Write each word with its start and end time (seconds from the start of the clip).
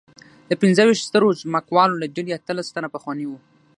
د 0.49 0.51
پنځه 0.61 0.81
ویشت 0.85 1.05
سترو 1.09 1.37
ځمکوالو 1.41 1.99
له 2.01 2.07
ډلې 2.15 2.31
اتلس 2.37 2.67
تنه 2.75 2.87
پخواني 2.95 3.25
وو. 3.27 3.37